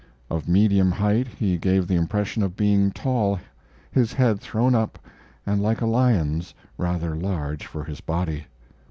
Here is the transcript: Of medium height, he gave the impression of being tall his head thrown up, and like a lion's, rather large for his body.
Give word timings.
Of 0.31 0.47
medium 0.47 0.91
height, 0.93 1.27
he 1.27 1.59
gave 1.59 1.85
the 1.87 1.93
impression 1.93 2.41
of 2.41 2.55
being 2.55 2.89
tall 2.89 3.39
his 3.91 4.13
head 4.13 4.39
thrown 4.39 4.73
up, 4.73 4.97
and 5.45 5.61
like 5.61 5.79
a 5.79 5.85
lion's, 5.85 6.55
rather 6.75 7.15
large 7.15 7.67
for 7.67 7.83
his 7.83 8.01
body. 8.01 8.45